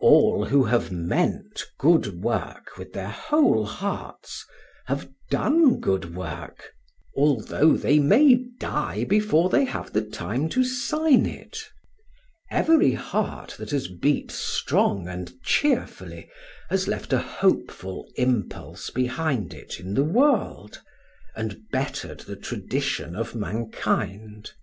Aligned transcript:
All 0.00 0.46
who 0.46 0.64
have 0.64 0.90
meant 0.90 1.62
good 1.78 2.20
work 2.20 2.76
with 2.78 2.92
their 2.94 3.10
whole 3.10 3.64
hearts, 3.64 4.44
have 4.86 5.08
done 5.30 5.78
good 5.78 6.16
work, 6.16 6.72
although 7.16 7.76
they 7.76 8.00
may 8.00 8.42
die 8.58 9.04
before 9.04 9.48
they 9.48 9.64
have 9.66 9.92
the 9.92 10.02
time 10.02 10.48
to 10.48 10.64
sign 10.64 11.26
it. 11.26 11.60
Every 12.50 12.90
heart 12.94 13.54
that 13.60 13.70
has 13.70 13.86
beat 13.86 14.32
strong 14.32 15.06
and 15.06 15.40
cheerfully 15.44 16.28
has 16.70 16.88
left 16.88 17.12
a 17.12 17.18
hopeful 17.20 18.10
impulse 18.16 18.90
behind 18.90 19.54
it 19.54 19.78
in 19.78 19.94
the 19.94 20.02
world, 20.02 20.80
and 21.36 21.60
bettered 21.70 22.18
the 22.18 22.34
tradition 22.34 23.14
of 23.14 23.36
mankind. 23.36 24.54